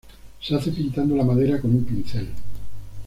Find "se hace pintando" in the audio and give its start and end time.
0.41-1.15